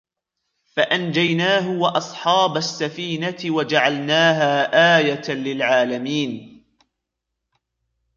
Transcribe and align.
فأنجيناه 0.65 1.69
وأصحاب 1.69 2.57
السفينة 2.57 3.37
وجعلناها 3.45 4.63
آية 4.99 5.31
للعالمين 5.35 6.63